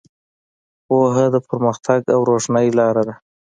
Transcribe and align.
پوهه 0.85 1.25
د 1.33 1.35
پرمختګ 1.47 2.01
او 2.15 2.19
روښنایۍ 2.29 2.69
لاره 2.79 3.03
ده. 3.07 3.15